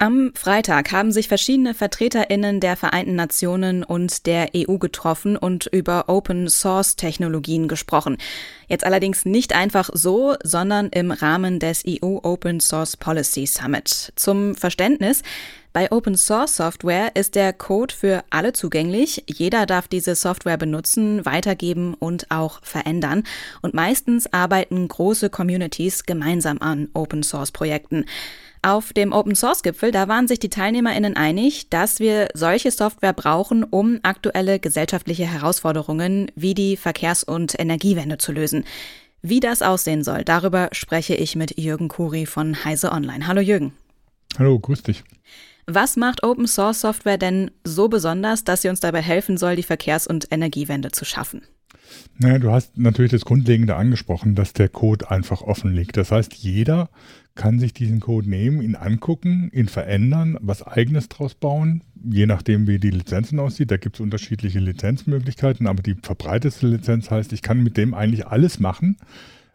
[0.00, 6.04] Am Freitag haben sich verschiedene Vertreterinnen der Vereinten Nationen und der EU getroffen und über
[6.08, 8.16] Open Source Technologien gesprochen.
[8.68, 14.12] Jetzt allerdings nicht einfach so, sondern im Rahmen des EU Open Source Policy Summit.
[14.14, 15.24] Zum Verständnis,
[15.72, 19.24] bei Open Source Software ist der Code für alle zugänglich.
[19.26, 23.24] Jeder darf diese Software benutzen, weitergeben und auch verändern.
[23.62, 28.06] Und meistens arbeiten große Communities gemeinsam an Open Source Projekten.
[28.62, 33.12] Auf dem Open Source Gipfel, da waren sich die TeilnehmerInnen einig, dass wir solche Software
[33.12, 38.64] brauchen, um aktuelle gesellschaftliche Herausforderungen wie die Verkehrs- und Energiewende zu lösen.
[39.22, 43.26] Wie das aussehen soll, darüber spreche ich mit Jürgen Kuri von Heise Online.
[43.26, 43.72] Hallo Jürgen.
[44.38, 45.04] Hallo, grüß dich.
[45.66, 49.62] Was macht Open Source Software denn so besonders, dass sie uns dabei helfen soll, die
[49.62, 51.42] Verkehrs- und Energiewende zu schaffen?
[52.18, 55.96] Naja, du hast natürlich das Grundlegende angesprochen, dass der Code einfach offen liegt.
[55.96, 56.90] Das heißt, jeder
[57.34, 62.66] kann sich diesen Code nehmen, ihn angucken, ihn verändern, was eigenes draus bauen, je nachdem,
[62.66, 63.70] wie die Lizenzen aussieht.
[63.70, 68.26] Da gibt es unterschiedliche Lizenzmöglichkeiten, aber die verbreiteste Lizenz heißt, ich kann mit dem eigentlich
[68.26, 68.96] alles machen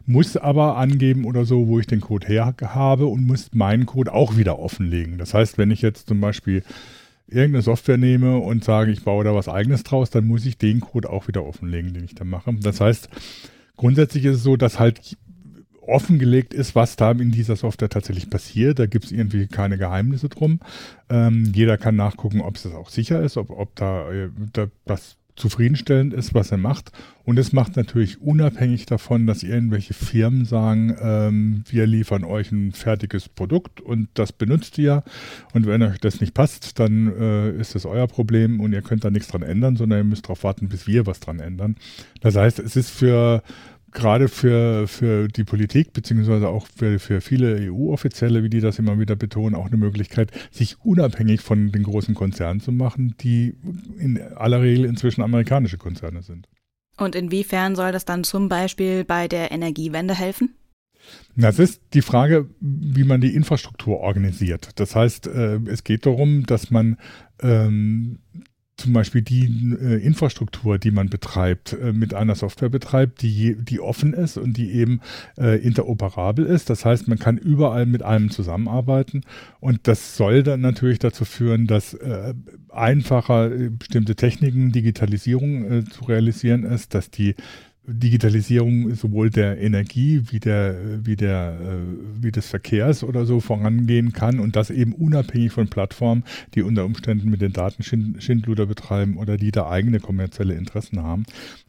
[0.06, 4.12] muss aber angeben oder so, wo ich den Code her habe und muss meinen Code
[4.12, 5.18] auch wieder offenlegen.
[5.18, 6.62] Das heißt, wenn ich jetzt zum Beispiel
[7.26, 10.80] irgendeine Software nehme und sage, ich baue da was eigenes draus, dann muss ich den
[10.80, 12.54] Code auch wieder offenlegen, den ich da mache.
[12.60, 13.08] Das heißt,
[13.76, 15.16] grundsätzlich ist es so, dass halt
[15.86, 18.78] offengelegt ist, was da in dieser Software tatsächlich passiert.
[18.78, 20.60] Da gibt es irgendwie keine Geheimnisse drum.
[21.10, 25.16] Ähm, jeder kann nachgucken, ob es auch sicher ist, ob, ob da, äh, da das
[25.36, 26.92] zufriedenstellend ist, was er macht.
[27.24, 32.72] Und es macht natürlich unabhängig davon, dass irgendwelche Firmen sagen, ähm, wir liefern euch ein
[32.72, 35.02] fertiges Produkt und das benutzt ihr.
[35.52, 39.04] Und wenn euch das nicht passt, dann äh, ist das euer Problem und ihr könnt
[39.04, 41.76] da nichts dran ändern, sondern ihr müsst darauf warten, bis wir was dran ändern.
[42.20, 43.42] Das heißt, es ist für
[43.94, 48.98] gerade für, für die Politik, beziehungsweise auch für, für viele EU-Offizielle, wie die das immer
[48.98, 53.54] wieder betonen, auch eine Möglichkeit, sich unabhängig von den großen Konzernen zu machen, die
[53.98, 56.48] in aller Regel inzwischen amerikanische Konzerne sind.
[56.96, 60.54] Und inwiefern soll das dann zum Beispiel bei der Energiewende helfen?
[61.36, 64.70] Das ist die Frage, wie man die Infrastruktur organisiert.
[64.76, 66.96] Das heißt, äh, es geht darum, dass man
[67.42, 68.20] ähm,
[68.76, 69.44] zum Beispiel die
[69.80, 74.56] äh, Infrastruktur, die man betreibt, äh, mit einer Software betreibt, die, die offen ist und
[74.56, 75.00] die eben
[75.38, 76.70] äh, interoperabel ist.
[76.70, 79.22] Das heißt, man kann überall mit einem zusammenarbeiten
[79.60, 82.34] und das soll dann natürlich dazu führen, dass äh,
[82.68, 87.36] einfacher äh, bestimmte Techniken, Digitalisierung äh, zu realisieren ist, dass die
[87.86, 94.12] Digitalisierung sowohl der Energie wie der, wie der, äh, wie des Verkehrs oder so vorangehen
[94.12, 96.24] kann und das eben unabhängig von Plattformen,
[96.54, 101.24] die unter Umständen mit den Daten Schindluder betreiben oder die da eigene kommerzielle Interessen haben.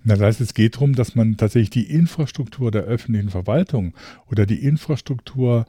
[0.05, 3.93] Das heißt, es geht darum, dass man tatsächlich die Infrastruktur der öffentlichen Verwaltung
[4.31, 5.65] oder die Infrastruktur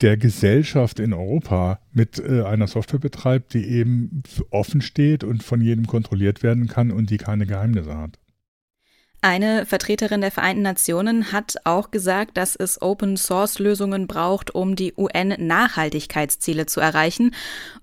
[0.00, 5.60] der Gesellschaft in Europa mit äh, einer Software betreibt, die eben offen steht und von
[5.60, 8.18] jedem kontrolliert werden kann und die keine Geheimnisse hat.
[9.24, 16.66] Eine Vertreterin der Vereinten Nationen hat auch gesagt, dass es Open-Source-Lösungen braucht, um die UN-Nachhaltigkeitsziele
[16.66, 17.32] zu erreichen.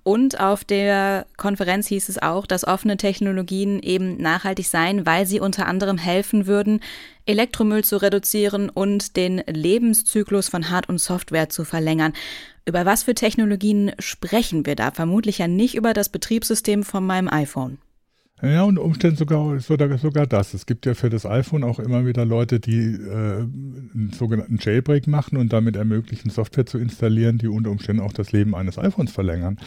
[0.03, 5.39] Und auf der Konferenz hieß es auch, dass offene Technologien eben nachhaltig seien, weil sie
[5.39, 6.81] unter anderem helfen würden,
[7.25, 12.11] Elektromüll zu reduzieren und den Lebenszyklus von Hard- und Software zu verlängern.
[12.65, 14.91] Über was für Technologien sprechen wir da?
[14.91, 17.77] Vermutlich ja nicht über das Betriebssystem von meinem iPhone.
[18.41, 20.53] Ja, und Umständen sogar, sogar, sogar das.
[20.53, 25.07] Es gibt ja für das iPhone auch immer wieder Leute, die äh, einen sogenannten Jailbreak
[25.07, 29.11] machen und damit ermöglichen, Software zu installieren, die unter Umständen auch das Leben eines iPhones
[29.11, 29.59] verlängern.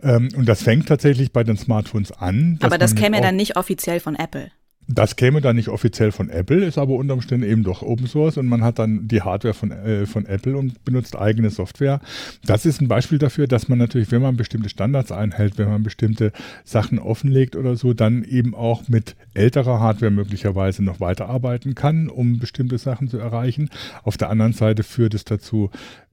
[0.00, 2.58] Ähm, und das fängt tatsächlich bei den Smartphones an.
[2.62, 4.50] Aber das käme ja dann nicht offiziell von Apple.
[4.88, 8.36] Das käme dann nicht offiziell von Apple, ist aber unter Umständen eben doch Open Source
[8.36, 12.00] und man hat dann die Hardware von, äh, von Apple und benutzt eigene Software.
[12.44, 15.84] Das ist ein Beispiel dafür, dass man natürlich, wenn man bestimmte Standards einhält, wenn man
[15.84, 16.32] bestimmte
[16.64, 22.40] Sachen offenlegt oder so, dann eben auch mit älterer Hardware möglicherweise noch weiterarbeiten kann, um
[22.40, 23.70] bestimmte Sachen zu erreichen.
[24.02, 25.70] Auf der anderen Seite führt es dazu,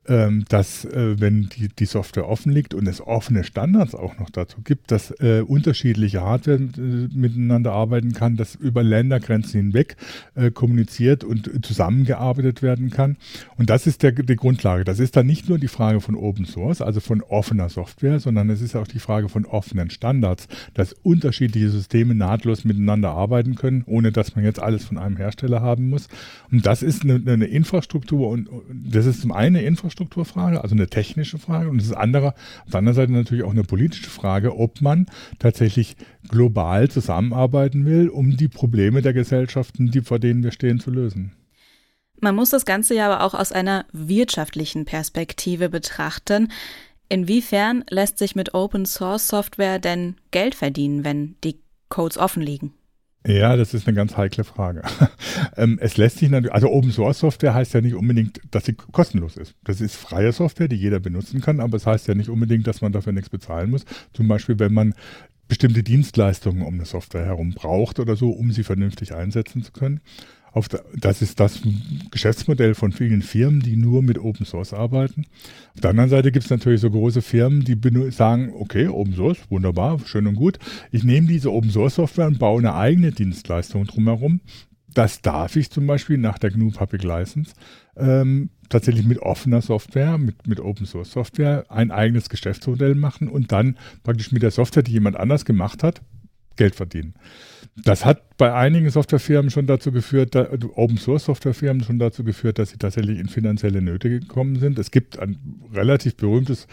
[0.10, 4.62] dass äh, wenn die, die Software offen liegt und es offene Standards auch noch dazu
[4.64, 9.98] gibt, dass äh, unterschiedliche Hardware äh, miteinander arbeiten kann, dass über Ländergrenzen hinweg
[10.34, 13.18] äh, kommuniziert und zusammengearbeitet werden kann.
[13.58, 14.84] Und das ist der, die Grundlage.
[14.84, 18.50] Das ist dann nicht nur die Frage von Open Source, also von offener Software, sondern
[18.50, 23.84] es ist auch die Frage von offenen Standards, dass unterschiedliche Systeme nahtlos miteinander arbeiten können,
[23.86, 26.08] ohne dass man jetzt alles von einem Hersteller haben muss.
[26.52, 30.76] Und das ist eine, eine Infrastruktur und das ist zum einen eine Infrastruktur, Infrastrukturfrage, also
[30.76, 31.70] eine technische Frage.
[31.70, 32.34] Und das andere,
[32.66, 35.08] auf der anderen Seite natürlich auch eine politische Frage, ob man
[35.40, 35.96] tatsächlich
[36.28, 41.34] global zusammenarbeiten will, um die Probleme der Gesellschaften, die vor denen wir stehen, zu lösen.
[42.22, 46.52] Man muss das Ganze ja aber auch aus einer wirtschaftlichen Perspektive betrachten.
[47.08, 51.60] Inwiefern lässt sich mit Open Source Software denn Geld verdienen, wenn die
[51.90, 52.74] Codes offen liegen?
[53.30, 54.82] Ja, das ist eine ganz heikle Frage.
[55.56, 58.74] Ähm, es lässt sich natürlich, also Open Source Software heißt ja nicht unbedingt, dass sie
[58.74, 59.56] kostenlos ist.
[59.64, 62.82] Das ist freie Software, die jeder benutzen kann, aber es heißt ja nicht unbedingt, dass
[62.82, 63.86] man dafür nichts bezahlen muss.
[64.14, 64.94] Zum Beispiel, wenn man
[65.48, 70.00] bestimmte Dienstleistungen um eine Software herum braucht oder so, um sie vernünftig einsetzen zu können.
[70.54, 71.62] Der, das ist das
[72.12, 75.26] Geschäftsmodell von vielen Firmen, die nur mit Open Source arbeiten.
[75.76, 77.78] Auf der anderen Seite gibt es natürlich so große Firmen, die
[78.12, 80.60] sagen, okay, Open Source, wunderbar, schön und gut.
[80.92, 84.42] Ich nehme diese Open Source Software und baue eine eigene Dienstleistung drumherum.
[84.94, 87.54] Das darf ich zum Beispiel nach der GNU Public License
[87.96, 93.52] ähm, tatsächlich mit offener Software, mit, mit Open Source Software ein eigenes Geschäftsmodell machen und
[93.52, 96.02] dann praktisch mit der Software, die jemand anders gemacht hat,
[96.60, 97.14] Geld verdienen.
[97.78, 102.26] Das hat bei einigen Softwarefirmen schon dazu geführt, da, also Open Source Softwarefirmen schon dazu
[102.26, 104.78] geführt, dass sie tatsächlich in finanzielle Nöte gekommen sind.
[104.78, 105.38] Es gibt ein
[105.74, 106.68] relativ berühmtes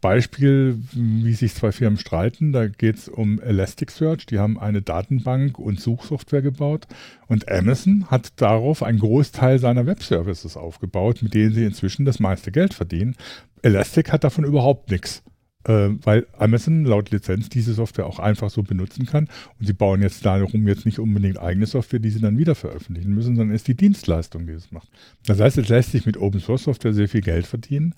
[0.00, 2.52] Beispiel, wie sich zwei Firmen streiten.
[2.52, 4.26] Da geht es um Elasticsearch.
[4.26, 6.86] Die haben eine Datenbank und Suchsoftware gebaut.
[7.26, 12.52] Und Amazon hat darauf einen Großteil seiner Webservices aufgebaut, mit denen sie inzwischen das meiste
[12.52, 13.16] Geld verdienen.
[13.62, 15.24] Elastic hat davon überhaupt nichts
[15.64, 19.28] weil Amazon laut Lizenz diese Software auch einfach so benutzen kann.
[19.58, 23.14] Und sie bauen jetzt darum jetzt nicht unbedingt eigene Software, die sie dann wieder veröffentlichen
[23.14, 24.88] müssen, sondern ist die Dienstleistung, die es macht.
[25.26, 27.94] Das heißt, es lässt sich mit Open Source Software sehr viel Geld verdienen.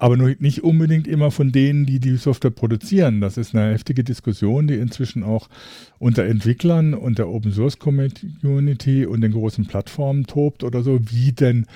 [0.00, 3.20] Aber nicht unbedingt immer von denen, die die Software produzieren.
[3.20, 5.48] Das ist eine heftige Diskussion, die inzwischen auch
[5.98, 11.32] unter Entwicklern und der Open Source Community und den großen Plattformen tobt oder so, wie
[11.32, 11.66] denn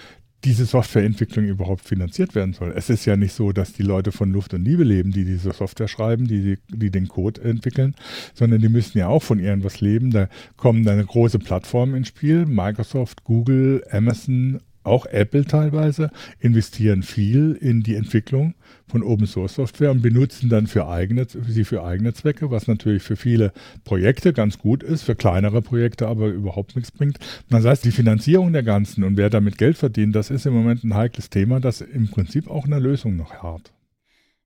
[0.44, 2.72] diese Softwareentwicklung überhaupt finanziert werden soll.
[2.76, 5.52] Es ist ja nicht so, dass die Leute von Luft und Liebe leben, die diese
[5.52, 7.94] Software schreiben, die, die den Code entwickeln,
[8.34, 10.10] sondern die müssen ja auch von irgendwas leben.
[10.10, 17.52] Da kommen dann große Plattformen ins Spiel, Microsoft, Google, Amazon, auch Apple teilweise investieren viel
[17.60, 18.54] in die Entwicklung
[18.86, 23.02] von Open Source Software und benutzen dann für eigene, sie für eigene Zwecke, was natürlich
[23.02, 23.52] für viele
[23.84, 27.18] Projekte ganz gut ist, für kleinere Projekte aber überhaupt nichts bringt.
[27.48, 30.84] Das heißt, die Finanzierung der ganzen und wer damit Geld verdient, das ist im Moment
[30.84, 33.72] ein heikles Thema, das im Prinzip auch eine Lösung noch hat.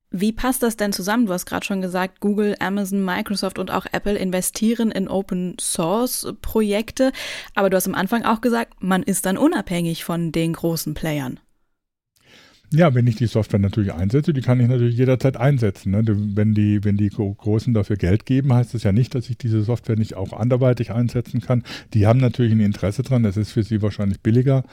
[0.09, 1.25] Wie passt das denn zusammen?
[1.25, 6.33] Du hast gerade schon gesagt, Google, Amazon, Microsoft und auch Apple investieren in Open Source
[6.41, 7.11] Projekte.
[7.55, 11.39] Aber du hast am Anfang auch gesagt, man ist dann unabhängig von den großen Playern.
[12.73, 15.91] Ja, wenn ich die Software natürlich einsetze, die kann ich natürlich jederzeit einsetzen.
[15.91, 16.03] Ne?
[16.05, 19.63] Wenn, die, wenn die Großen dafür Geld geben, heißt das ja nicht, dass ich diese
[19.63, 21.63] Software nicht auch anderweitig einsetzen kann.
[21.93, 24.65] Die haben natürlich ein Interesse dran, das ist für sie wahrscheinlich billiger,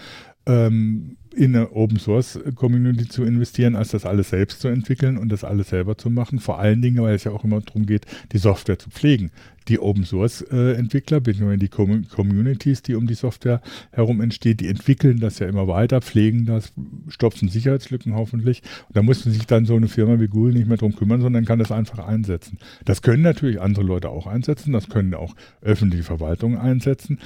[0.47, 5.31] ähm, in eine Open Source Community zu investieren, als das alles selbst zu entwickeln und
[5.31, 6.39] das alles selber zu machen.
[6.39, 9.31] Vor allen Dingen, weil es ja auch immer darum geht, die Software zu pflegen.
[9.69, 14.61] Die Open Source äh, Entwickler, beziehungsweise die Com Communities, die um die Software herum entsteht,
[14.61, 16.73] die entwickeln das ja immer weiter, pflegen das,
[17.09, 18.63] stopfen Sicherheitslücken hoffentlich.
[18.89, 21.47] Und da muss sich dann so eine Firma wie Google nicht mehr drum kümmern, sondern
[21.47, 22.59] kann das einfach einsetzen.
[22.85, 27.19] Das können natürlich andere Leute auch einsetzen, das können auch öffentliche Verwaltungen einsetzen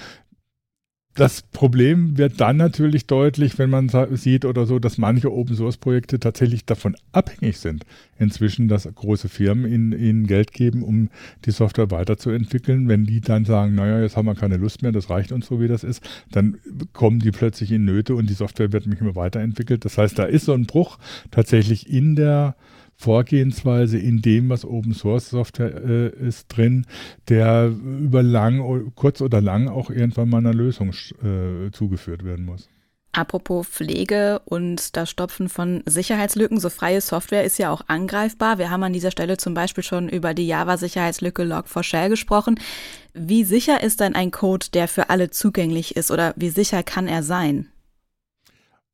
[1.19, 5.77] das Problem wird dann natürlich deutlich, wenn man sieht oder so, dass manche Open Source
[5.77, 7.85] Projekte tatsächlich davon abhängig sind,
[8.21, 11.11] inzwischen, dass große Firmen ihnen, ihnen Geld geben, um
[11.45, 12.89] die Software weiterzuentwickeln.
[12.89, 15.61] Wenn die dann sagen, naja, jetzt haben wir keine Lust mehr, das reicht uns so,
[15.61, 16.59] wie das ist, dann
[16.93, 19.85] kommen die plötzlich in Nöte und die Software wird nicht mehr weiterentwickelt.
[19.85, 20.99] Das heißt, da ist so ein Bruch
[21.33, 22.55] tatsächlich in der
[23.01, 26.85] Vorgehensweise in dem, was Open Source Software äh, ist, drin,
[27.29, 32.69] der über lang, kurz oder lang auch irgendwann mal einer Lösung äh, zugeführt werden muss.
[33.13, 38.59] Apropos Pflege und das Stopfen von Sicherheitslücken, so freie Software ist ja auch angreifbar.
[38.59, 42.61] Wir haben an dieser Stelle zum Beispiel schon über die Java-Sicherheitslücke Log4Shell gesprochen.
[43.15, 47.07] Wie sicher ist denn ein Code, der für alle zugänglich ist oder wie sicher kann
[47.07, 47.69] er sein?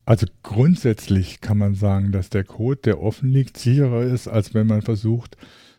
[0.05, 4.67] Also grundsätzlich kann man sagen, dass der Code, der offen liegt, sicherer ist, als wenn
[4.67, 5.37] man versucht,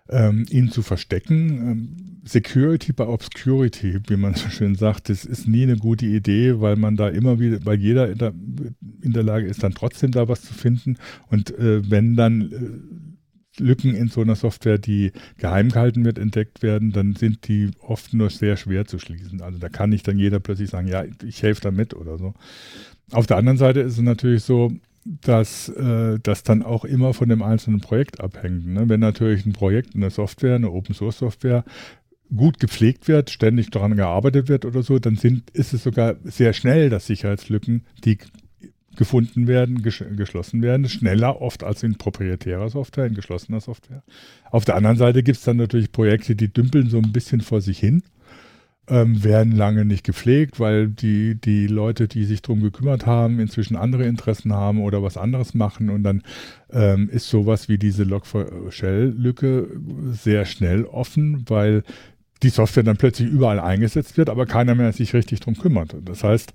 [0.09, 1.49] ähm, ihn zu verstecken.
[1.49, 6.59] Ähm, Security by Obscurity, wie man so schön sagt, das ist nie eine gute Idee,
[6.59, 8.33] weil man da immer wieder, weil jeder in der,
[9.01, 10.97] in der Lage ist, dann trotzdem da was zu finden.
[11.29, 16.61] Und äh, wenn dann äh, Lücken in so einer Software, die geheim gehalten wird, entdeckt
[16.61, 19.41] werden, dann sind die oft nur sehr schwer zu schließen.
[19.41, 22.33] Also da kann nicht dann jeder plötzlich sagen, ja, ich helfe damit oder so.
[23.11, 24.71] Auf der anderen Seite ist es natürlich so,
[25.05, 28.65] dass äh, das dann auch immer von dem einzelnen Projekt abhängt.
[28.65, 28.89] Ne?
[28.89, 31.63] Wenn natürlich ein Projekt, eine Software, eine Open Source Software
[32.35, 36.53] gut gepflegt wird, ständig daran gearbeitet wird oder so, dann sind, ist es sogar sehr
[36.53, 38.17] schnell, dass Sicherheitslücken, die
[38.95, 44.03] gefunden werden, ges geschlossen werden, schneller oft als in proprietärer Software, in geschlossener Software.
[44.49, 47.61] Auf der anderen Seite gibt es dann natürlich Projekte, die dümpeln so ein bisschen vor
[47.61, 48.01] sich hin
[48.87, 53.75] ähm, werden lange nicht gepflegt, weil die, die Leute, die sich darum gekümmert haben, inzwischen
[53.75, 55.89] andere Interessen haben oder was anderes machen.
[55.89, 56.21] Und dann
[56.71, 59.69] ähm, ist sowas wie diese Log4Shell-Lücke
[60.11, 61.83] sehr schnell offen, weil
[62.43, 65.95] die Software dann plötzlich überall eingesetzt wird, aber keiner mehr sich richtig darum kümmert.
[66.03, 66.53] Das heißt,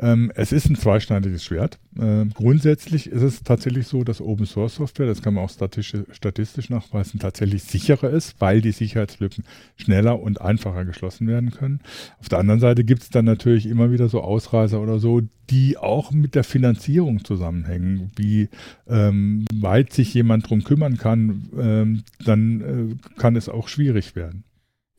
[0.00, 1.78] ähm, es ist ein zweischneidiges Schwert.
[1.98, 6.70] Ähm, grundsätzlich ist es tatsächlich so, dass Open Source Software, das kann man auch statistisch,
[6.70, 9.44] nachweisen, tatsächlich sicherer ist, weil die Sicherheitslücken
[9.76, 11.80] schneller und einfacher geschlossen werden können.
[12.18, 15.76] Auf der anderen Seite gibt es dann natürlich immer wieder so Ausreißer oder so, die
[15.76, 18.48] auch mit der Finanzierung zusammenhängen, wie
[18.88, 24.44] ähm, weit sich jemand darum kümmern kann, ähm, dann äh, kann es auch schwierig werden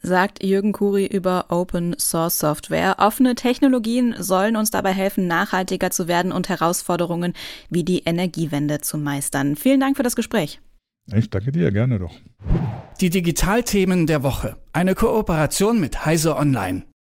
[0.02, 2.96] sagt Jürgen Kuri über Open Source Software.
[3.00, 7.34] Offene Technologien sollen uns dabei helfen, nachhaltiger zu werden und Herausforderungen
[7.70, 9.56] wie die Energiewende zu meistern.
[9.56, 10.60] Vielen Dank für das Gespräch.
[11.14, 12.14] Ich danke dir, gerne doch.
[13.00, 14.58] Die Digitalthemen der Woche.
[14.74, 16.84] Eine Kooperation mit Heise Online.